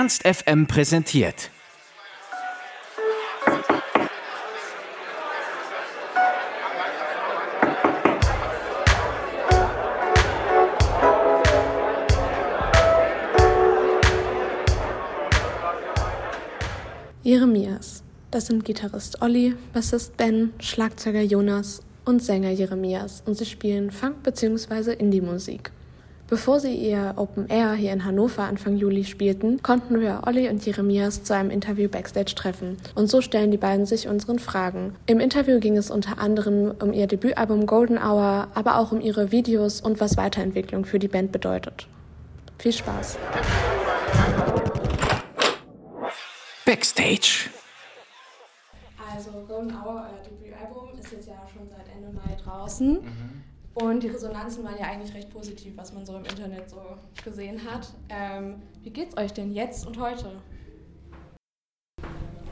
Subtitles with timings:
[0.00, 1.50] Ernst FM präsentiert.
[17.22, 18.02] Jeremias.
[18.30, 24.22] Das sind Gitarrist Olli, Bassist Ben, Schlagzeuger Jonas und Sänger Jeremias und sie spielen Funk-
[24.22, 24.94] bzw.
[24.94, 25.70] Indie-Musik.
[26.30, 30.64] Bevor sie ihr Open Air hier in Hannover Anfang Juli spielten, konnten wir Olli und
[30.64, 32.76] Jeremias zu einem Interview backstage treffen.
[32.94, 34.94] Und so stellen die beiden sich unseren Fragen.
[35.06, 39.32] Im Interview ging es unter anderem um ihr Debütalbum Golden Hour, aber auch um ihre
[39.32, 41.88] Videos und was Weiterentwicklung für die Band bedeutet.
[42.58, 43.18] Viel Spaß!
[46.64, 47.50] Backstage.
[49.12, 53.00] Also Golden Hour, euer Debütalbum, ist jetzt ja schon seit Ende Mai draußen.
[53.80, 56.82] Und die Resonanzen waren ja eigentlich recht positiv, was man so im Internet so
[57.24, 57.92] gesehen hat.
[58.10, 60.32] Ähm, wie geht's euch denn jetzt und heute?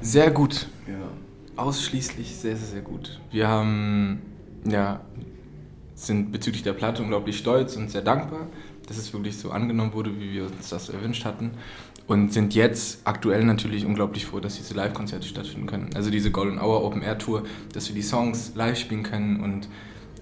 [0.01, 0.69] Sehr gut.
[0.87, 0.95] Ja.
[1.57, 3.21] Ausschließlich sehr, sehr, sehr gut.
[3.31, 4.23] Wir haben,
[4.65, 5.01] ja,
[5.95, 8.47] sind bezüglich der Platte unglaublich stolz und sehr dankbar,
[8.87, 11.51] dass es wirklich so angenommen wurde, wie wir uns das erwünscht hatten.
[12.07, 15.91] Und sind jetzt aktuell natürlich unglaublich froh, dass diese Live-Konzerte stattfinden können.
[15.95, 17.43] Also diese Golden Hour Open Air Tour,
[17.75, 19.69] dass wir die Songs live spielen können und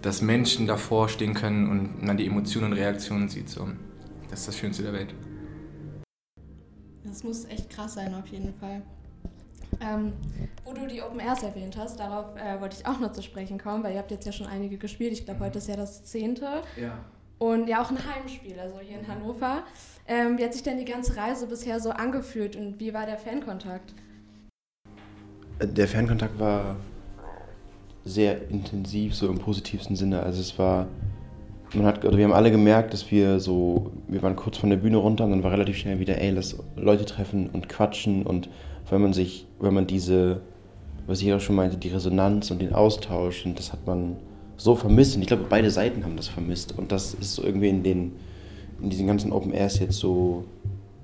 [0.02, 3.48] dass Menschen davor stehen können und man die Emotionen und Reaktionen sieht.
[3.48, 3.68] So.
[4.30, 5.14] Das ist das Schönste der Welt.
[7.04, 8.82] Das muss echt krass sein, auf jeden Fall.
[9.80, 10.12] Ähm,
[10.64, 13.58] wo du die Open Airs erwähnt hast, darauf äh, wollte ich auch noch zu sprechen
[13.58, 15.12] kommen, weil ihr habt jetzt ja schon einige gespielt.
[15.12, 16.62] Ich glaube, heute ist ja das zehnte.
[16.80, 16.98] Ja.
[17.38, 19.64] Und ja auch ein Heimspiel, also hier in Hannover.
[20.08, 23.18] Ähm, wie hat sich denn die ganze Reise bisher so angefühlt und wie war der
[23.18, 23.94] Fankontakt?
[25.60, 26.76] Der Fankontakt war
[28.06, 30.22] sehr intensiv, so im positivsten Sinne.
[30.22, 30.86] Also es war,
[31.74, 34.76] man hat, oder wir haben alle gemerkt, dass wir so, wir waren kurz von der
[34.76, 38.48] Bühne runter und dann war relativ schnell wieder, ey, lass Leute treffen und quatschen und
[38.88, 40.40] wenn man sich, wenn man diese,
[41.06, 44.16] was ich auch schon meinte, die Resonanz und den Austausch und das hat man
[44.56, 47.68] so vermisst und ich glaube, beide Seiten haben das vermisst und das ist so irgendwie
[47.68, 48.12] in den,
[48.80, 50.44] in diesen ganzen Open Airs jetzt so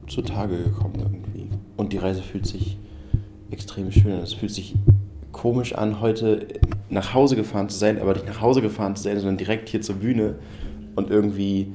[0.06, 1.48] zutage gekommen irgendwie.
[1.76, 2.78] Und die Reise fühlt sich
[3.50, 4.20] extrem schön an.
[4.20, 4.74] Es fühlt sich
[5.32, 6.46] komisch an, heute
[6.90, 9.80] nach Hause gefahren zu sein, aber nicht nach Hause gefahren zu sein, sondern direkt hier
[9.80, 10.36] zur Bühne
[10.94, 11.72] und irgendwie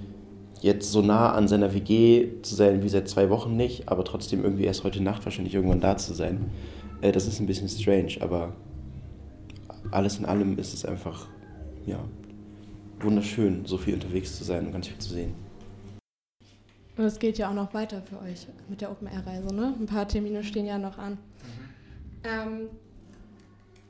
[0.62, 4.44] jetzt so nah an seiner WG zu sein wie seit zwei Wochen nicht, aber trotzdem
[4.44, 6.52] irgendwie erst heute Nacht wahrscheinlich irgendwann da zu sein.
[7.02, 8.54] Äh, das ist ein bisschen strange, aber
[9.92, 11.28] alles in allem ist es einfach,
[11.86, 12.00] ja,
[13.00, 15.34] wunderschön, so viel unterwegs zu sein und ganz viel zu sehen.
[16.98, 19.76] Und es geht ja auch noch weiter für euch mit der Open-Air-Reise, ne?
[19.80, 21.20] Ein paar Termine stehen ja noch an.
[22.24, 22.70] Ähm,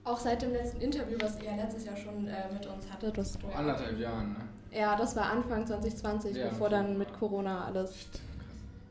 [0.07, 3.35] auch seit dem letzten Interview, was ihr letztes Jahr schon äh, mit uns hattet, das
[3.38, 4.40] Vor anderthalb Jahren, ne?
[4.72, 6.50] Ja, das war Anfang 2020, Ja.
[6.50, 8.07] bevor dann mit Corona alles.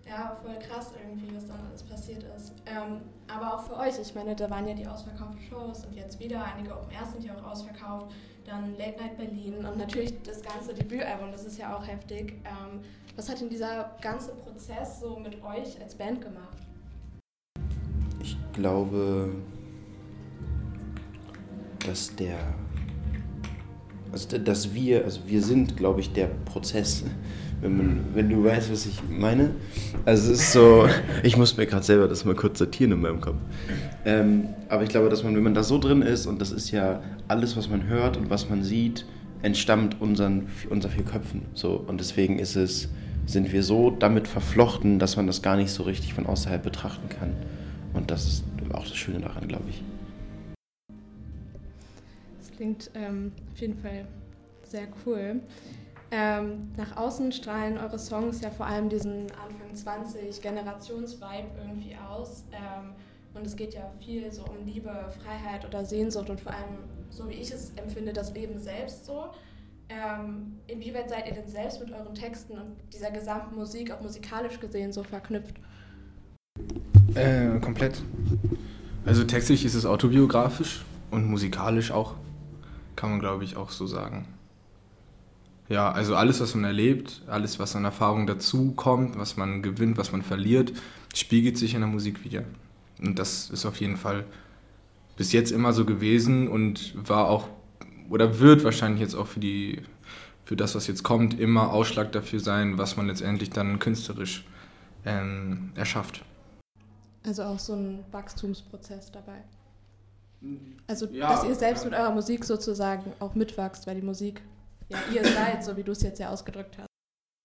[0.09, 2.53] Ja, voll krass irgendwie, was dann alles passiert ist.
[2.67, 6.21] Ähm, aber auch für euch, ich meine, da waren ja die ausverkauften Shows und jetzt
[6.21, 8.13] wieder, einige Open Airs sind ja auch ausverkauft,
[8.45, 12.35] dann Late Night Berlin und natürlich das ganze Debütalbum, das ist ja auch heftig.
[12.45, 12.81] Ähm,
[13.17, 16.59] was hat denn dieser ganze Prozess so mit euch als Band gemacht?
[18.21, 19.31] Ich glaube,
[21.87, 22.37] dass der,
[24.13, 27.05] also dass wir, also wir sind, glaube ich, der Prozess.
[27.63, 29.53] Wenn, man, wenn du weißt, was ich meine.
[30.05, 30.87] Also es ist so,
[31.23, 33.37] ich muss mir gerade selber das mal kurz sortieren in meinem Kopf.
[34.05, 36.71] Ähm, aber ich glaube, dass man, wenn man da so drin ist, und das ist
[36.71, 39.07] ja alles, was man hört und was man sieht,
[39.41, 41.43] entstammt unseren, unser vier Köpfen.
[41.55, 42.91] So, und deswegen ist es,
[43.25, 47.09] sind wir so damit verflochten, dass man das gar nicht so richtig von außerhalb betrachten
[47.09, 47.31] kann.
[47.95, 49.83] Und das ist auch das Schöne daran, glaube ich.
[52.57, 54.07] Klingt ähm, auf jeden Fall
[54.63, 55.41] sehr cool.
[56.11, 62.45] Ähm, nach außen strahlen eure Songs ja vor allem diesen Anfang 20 Generations-Vibe irgendwie aus.
[62.53, 62.93] Ähm,
[63.35, 64.91] und es geht ja viel so um Liebe,
[65.23, 66.79] Freiheit oder Sehnsucht und vor allem,
[67.11, 69.27] so wie ich es empfinde, das Leben selbst so.
[69.89, 74.59] Ähm, inwieweit seid ihr denn selbst mit euren Texten und dieser gesamten Musik, auch musikalisch
[74.59, 75.57] gesehen, so verknüpft?
[77.15, 78.03] Äh, komplett.
[79.05, 82.15] Also textlich ist es autobiografisch und musikalisch auch,
[82.97, 84.27] kann man glaube ich auch so sagen.
[85.69, 89.99] Ja, also alles, was man erlebt, alles, was an Erfahrung dazu kommt, was man gewinnt,
[89.99, 90.73] was man verliert,
[91.13, 92.45] spiegelt sich in der Musik wieder.
[93.01, 94.25] Und das ist auf jeden Fall
[95.17, 97.49] bis jetzt immer so gewesen und war auch
[98.09, 99.83] oder wird wahrscheinlich jetzt auch für die
[100.45, 104.45] für das, was jetzt kommt, immer Ausschlag dafür sein, was man letztendlich dann künstlerisch
[105.05, 106.25] ähm, erschafft.
[107.25, 109.43] Also auch so ein Wachstumsprozess dabei.
[110.87, 111.91] Also, Ja, dass ihr selbst ja.
[111.91, 114.41] mit eurer Musik sozusagen auch mitwachst, weil die Musik
[114.89, 116.87] ja ihr seid, so wie du es jetzt ja ausgedrückt hast.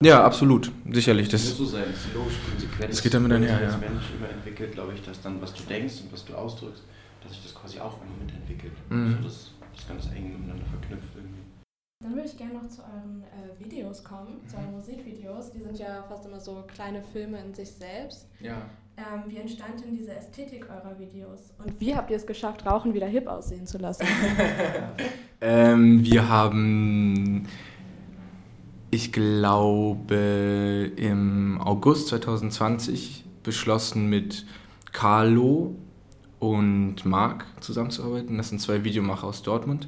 [0.03, 1.29] Ja, absolut, sicherlich.
[1.29, 2.91] Das Das, muss so sein, das ist logisch, konsequent.
[2.91, 3.77] Das geht damit einher, Als ja.
[3.77, 6.83] Mensch immer entwickelt, glaube ich, dass dann, was du denkst und was du ausdrückst,
[7.21, 8.73] dass sich das quasi auch immer mitentwickelt.
[8.89, 9.17] Mhm.
[9.17, 11.40] So das, das ganz eng miteinander verknüpft irgendwie.
[12.01, 15.51] Dann würde ich gerne noch zu euren äh, Videos kommen, zu euren Musikvideos.
[15.51, 18.27] Die sind ja fast immer so kleine Filme in sich selbst.
[18.39, 18.69] ja.
[18.97, 21.53] Ähm, wie entstand denn diese Ästhetik eurer Videos?
[21.57, 24.05] Und wie habt ihr es geschafft, Rauchen wieder hip aussehen zu lassen?
[25.43, 27.47] Ähm, wir haben,
[28.91, 34.45] ich glaube, im August 2020 beschlossen, mit
[34.91, 35.73] Carlo
[36.37, 38.37] und Marc zusammenzuarbeiten.
[38.37, 39.87] Das sind zwei Videomacher aus Dortmund.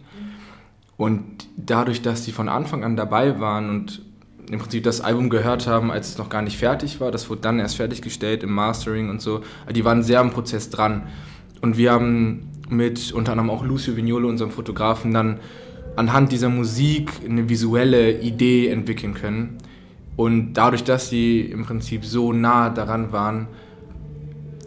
[0.97, 4.01] Und dadurch, dass die von Anfang an dabei waren und
[4.49, 7.41] im Prinzip das Album gehört haben, als es noch gar nicht fertig war, das wurde
[7.41, 9.41] dann erst fertiggestellt im Mastering und so,
[9.73, 11.03] die waren sehr am Prozess dran.
[11.61, 15.39] Und wir haben mit unter anderem auch Lucio Vignolo, unserem Fotografen, dann
[15.95, 19.57] anhand dieser Musik eine visuelle Idee entwickeln können.
[20.15, 23.47] Und dadurch, dass sie im Prinzip so nah daran waren,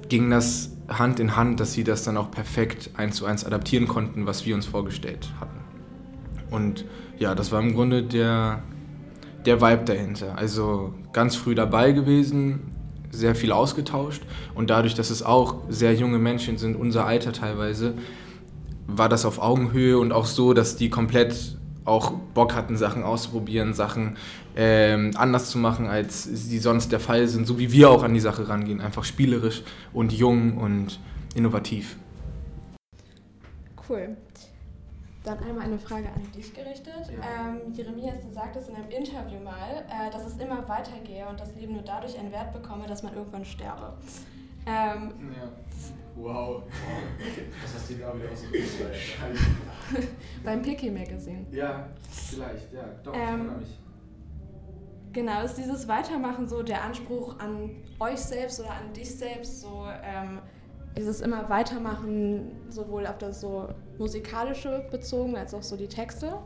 [0.08, 3.88] ging das Hand in Hand, dass sie das dann auch perfekt eins zu eins adaptieren
[3.88, 5.55] konnten, was wir uns vorgestellt hatten.
[6.50, 6.84] Und
[7.18, 8.62] ja, das war im Grunde der,
[9.44, 10.36] der Vibe dahinter.
[10.36, 12.72] Also ganz früh dabei gewesen,
[13.10, 14.22] sehr viel ausgetauscht
[14.54, 17.94] und dadurch, dass es auch sehr junge Menschen sind, unser Alter teilweise,
[18.86, 23.72] war das auf Augenhöhe und auch so, dass die komplett auch Bock hatten, Sachen auszuprobieren,
[23.72, 24.16] Sachen
[24.56, 28.12] ähm, anders zu machen, als sie sonst der Fall sind, so wie wir auch an
[28.14, 29.62] die Sache rangehen, einfach spielerisch
[29.92, 30.98] und jung und
[31.34, 31.96] innovativ.
[33.88, 34.16] Cool.
[35.26, 37.10] Dann einmal eine Frage an dich gerichtet.
[37.10, 41.52] Ähm, Jeremias, du sagtest in einem Interview mal, äh, dass es immer weitergehe und das
[41.56, 43.94] Leben nur dadurch einen Wert bekomme, dass man irgendwann sterbe.
[44.66, 45.48] Ähm, Ja,
[46.14, 46.62] wow.
[47.60, 50.08] Das hast du gerade wieder ausgedrückt.
[50.44, 51.44] beim Picky Magazine.
[51.50, 53.78] Ja, vielleicht, ja, doch, ich Ähm, erinnere mich.
[55.12, 59.86] Genau, ist dieses Weitermachen so der Anspruch an euch selbst oder an dich selbst, so
[60.04, 60.38] ähm,
[60.96, 66.38] dieses immer Weitermachen, sowohl auf das so musikalische bezogen als auch so die Texte?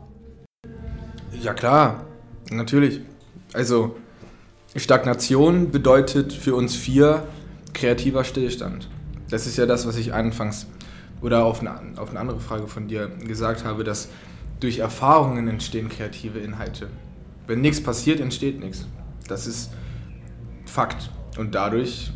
[1.41, 2.05] Ja klar,
[2.51, 3.01] natürlich.
[3.53, 3.95] Also
[4.75, 7.25] Stagnation bedeutet für uns vier
[7.73, 8.89] kreativer Stillstand.
[9.29, 10.67] Das ist ja das, was ich anfangs
[11.21, 14.09] oder auf eine, auf eine andere Frage von dir gesagt habe, dass
[14.59, 16.87] durch Erfahrungen entstehen kreative Inhalte.
[17.47, 18.85] Wenn nichts passiert, entsteht nichts.
[19.27, 19.71] Das ist
[20.65, 21.09] Fakt.
[21.37, 22.11] Und dadurch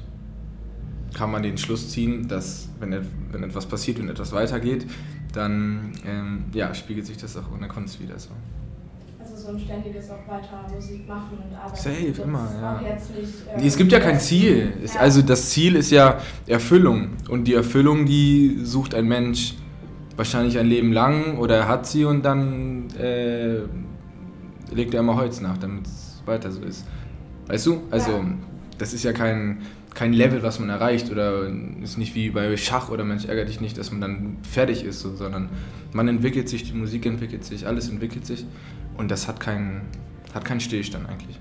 [1.14, 4.86] kann man den Schluss ziehen, dass wenn, wenn etwas passiert und etwas weitergeht,
[5.36, 8.30] dann ähm, ja, spiegelt sich das auch in der Kunst wieder so.
[9.20, 11.76] Also so ein ständiges auch weiter Musik machen und arbeiten.
[11.76, 12.82] Safe, immer, ja.
[12.82, 12.92] Nicht,
[13.52, 14.74] ähm, Nee, es gibt ja kein Ziel.
[14.84, 15.00] Ja.
[15.00, 17.10] Also das Ziel ist ja Erfüllung.
[17.30, 19.56] Und die Erfüllung, die sucht ein Mensch
[20.16, 23.58] wahrscheinlich ein Leben lang oder er hat sie und dann äh,
[24.74, 26.86] legt er immer Holz nach, damit es weiter so ist.
[27.48, 27.82] Weißt du?
[27.92, 28.24] Also Ja.
[28.78, 29.64] das ist ja kein,
[29.96, 31.50] kein Level, was man erreicht oder
[31.82, 35.00] ist nicht wie bei Schach oder Mensch ärgert dich nicht, dass man dann fertig ist,
[35.00, 35.50] so, sondern
[35.94, 38.46] man entwickelt sich, die Musik entwickelt sich, alles entwickelt sich
[38.98, 39.82] und das hat keinen,
[40.34, 41.40] hat keinen Stillstand eigentlich.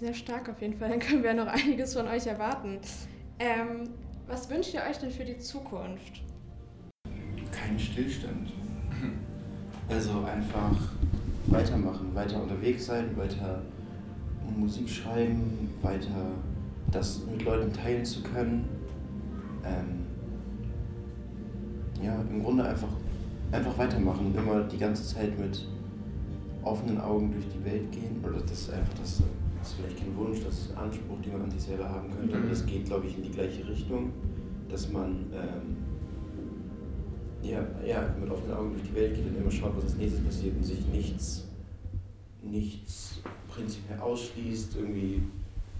[0.00, 2.78] Sehr stark auf jeden Fall, dann können wir noch einiges von euch erwarten.
[3.38, 3.88] Ähm,
[4.26, 6.22] was wünscht ihr euch denn für die Zukunft?
[7.52, 8.52] Kein Stillstand.
[9.88, 10.76] Also einfach
[11.46, 13.62] weitermachen, weiter unterwegs sein, weiter
[14.56, 16.32] Musik schreiben, weiter
[16.90, 18.68] das mit Leuten teilen zu können.
[19.64, 20.06] Ähm,
[22.02, 22.88] ja, im Grunde einfach,
[23.52, 25.66] einfach weitermachen und immer die ganze Zeit mit
[26.62, 28.22] offenen Augen durch die Welt gehen.
[28.24, 29.22] Oder das ist einfach das,
[29.58, 32.10] das ist vielleicht kein Wunsch, das ist ein Anspruch, den man an sich selber haben
[32.10, 32.34] könnte.
[32.36, 32.50] Aber Mhm.
[32.50, 34.12] das geht, glaube ich, in die gleiche Richtung,
[34.70, 35.76] dass man ähm,
[37.42, 40.22] ja, ja, mit offenen Augen durch die Welt geht und immer schaut, was als nächstes
[40.22, 41.46] passiert und sich nichts,
[42.42, 45.22] nichts prinzipiell ausschließt, irgendwie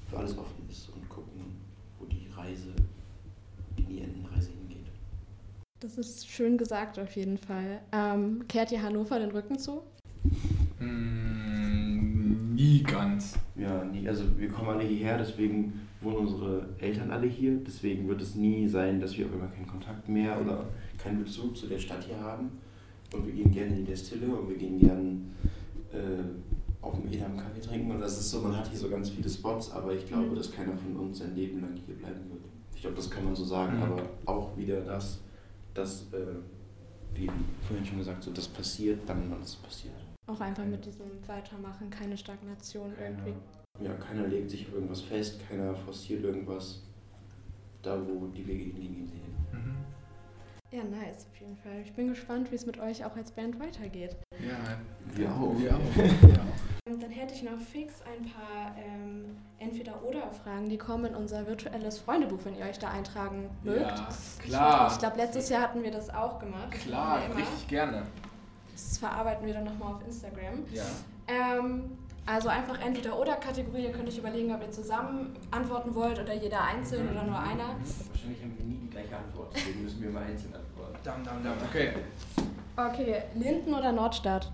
[0.06, 0.59] für alles offen und
[2.50, 2.68] die Reise,
[3.78, 4.86] die nie enden Reise hingeht.
[5.80, 7.80] Das ist schön gesagt auf jeden Fall.
[7.92, 9.82] Ähm, kehrt ihr Hannover den Rücken zu?
[10.78, 13.38] Mm, nie ganz.
[13.56, 18.22] Ja, nie, also wir kommen alle hierher, deswegen wohnen unsere Eltern alle hier, deswegen wird
[18.22, 20.66] es nie sein, dass wir auf einmal keinen Kontakt mehr oder
[20.98, 22.50] keinen Bezug zu der Stadt hier haben.
[23.12, 25.18] Und wir gehen gerne in die Destille und wir gehen gerne
[25.92, 26.22] äh,
[27.10, 27.90] dem Edam Kaffee trinken.
[27.92, 30.34] Und das ist so, man hat hier so ganz viele Spots, aber ich glaube, Mhm.
[30.36, 32.42] dass keiner von uns sein Leben lang hier bleiben wird.
[32.74, 33.82] Ich glaube, das kann man so sagen, Mhm.
[33.82, 35.18] aber auch wieder das,
[35.74, 36.26] dass, äh,
[37.14, 37.28] wie
[37.66, 39.94] vorhin schon gesagt, so das passiert, dann wann es passiert.
[40.26, 43.34] Auch einfach mit diesem Weitermachen, keine Stagnation irgendwie.
[43.84, 46.82] Ja, keiner legt sich auf irgendwas fest, keiner forciert irgendwas.
[47.82, 49.34] Da, wo die Wege hingehen, gehen sie hin.
[49.52, 49.76] Mhm.
[50.72, 51.80] Ja, nice auf jeden Fall.
[51.84, 54.16] Ich bin gespannt, wie es mit euch auch als Band weitergeht.
[54.38, 54.78] Ja,
[55.16, 55.58] Wir auch.
[55.58, 55.80] Wir auch.
[55.96, 56.86] Wir auch.
[56.92, 61.46] Ähm, Dann hätte ich euch noch fix ein paar ähm, Entweder-Oder-Fragen, die kommen in unser
[61.46, 63.80] virtuelles Freundebuch, wenn ihr euch da eintragen mögt.
[63.80, 64.86] Ja, klar.
[64.86, 66.70] Ich, ich glaube, letztes Jahr hatten wir das auch gemacht.
[66.70, 68.02] Klar, richtig gerne.
[68.72, 70.64] Das verarbeiten wir dann nochmal auf Instagram.
[70.72, 70.84] Ja.
[71.28, 73.84] Ähm, also einfach Entweder-Oder-Kategorie.
[73.84, 77.76] Ihr könnt euch überlegen, ob ihr zusammen antworten wollt oder jeder einzeln oder nur einer.
[78.08, 80.98] Wahrscheinlich haben wir nie die gleiche Antwort, deswegen müssen wir immer einzeln antworten.
[81.04, 81.54] Dam, dam, dam.
[81.68, 81.92] Okay.
[82.76, 84.50] Okay, Linden oder Nordstadt?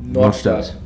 [0.00, 0.76] Nordstadt.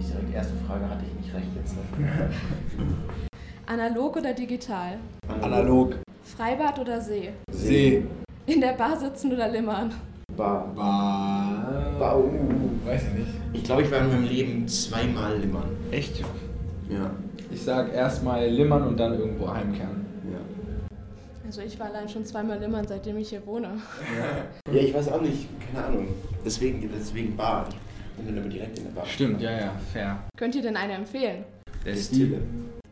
[0.00, 1.74] Die direkt erste Frage hatte ich nicht recht jetzt.
[3.66, 4.96] Analog oder digital?
[5.42, 5.96] Analog.
[6.22, 7.32] Freibad oder See?
[7.52, 8.04] See.
[8.46, 9.92] In der Bar sitzen oder limmern?
[10.34, 10.72] Bar.
[10.74, 11.92] Bar.
[11.98, 12.18] Bar.
[12.18, 12.30] Uh.
[12.86, 13.30] Weiß ich nicht.
[13.52, 15.76] Ich glaube, ich war in meinem Leben zweimal limmern.
[15.90, 16.20] Echt?
[16.88, 17.10] Ja.
[17.52, 20.06] Ich sag erstmal limmern und dann irgendwo heimkehren.
[20.32, 20.38] Ja.
[21.44, 23.68] Also ich war allein schon zweimal limmern, seitdem ich hier wohne.
[24.72, 26.08] Ja, ich weiß auch nicht, keine Ahnung.
[26.42, 27.68] Deswegen, deswegen Bar.
[28.16, 29.06] Bin dann immer direkt in der Bar.
[29.06, 30.18] Stimmt, ja, ja, fair.
[30.36, 31.44] Könnt ihr denn eine empfehlen?
[31.84, 32.42] Der Stille.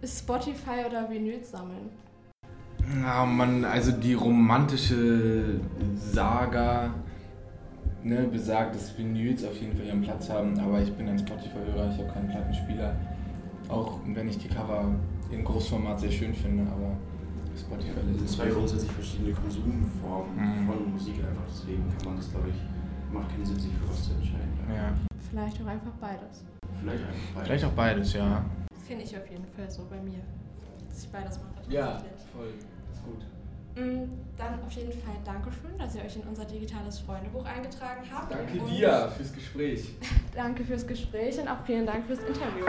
[0.01, 1.91] Ist Spotify oder Vinyl sammeln?
[3.01, 5.61] Na, man, also die romantische
[5.97, 6.95] Saga
[8.03, 11.91] ne, besagt, dass Vinyls auf jeden Fall ihren Platz haben, aber ich bin ein Spotify-Hörer,
[11.93, 12.97] ich habe keinen Plattenspieler.
[13.69, 14.95] Auch wenn ich die Cover
[15.31, 16.97] im Großformat sehr schön finde, aber
[17.59, 20.67] Spotify Das sind ist zwei grundsätzlich verschiedene Konsumformen Mhm.
[20.67, 21.43] von Musik einfach.
[21.51, 24.49] Deswegen kann man das, glaube ich, macht keinen Sinn, sich für was zu entscheiden.
[24.75, 24.93] Ja,
[25.31, 26.45] Vielleicht auch einfach beides.
[26.81, 27.47] Vielleicht einfach beides.
[27.47, 28.45] vielleicht auch beides, ja.
[28.75, 30.21] Das kenne ich auf jeden Fall so bei mir.
[30.89, 31.49] Dass ich beides mache.
[31.93, 32.23] tatsächlich.
[32.35, 32.55] voll.
[32.93, 33.25] Ist gut.
[33.77, 38.33] Mm, Dann auf jeden Fall Dankeschön, dass ihr euch in unser digitales Freundebuch eingetragen habt.
[38.33, 39.91] Danke Und dir fürs Gespräch.
[40.35, 42.65] Danke fürs Gespräch und auch vielen Dank fürs Interview.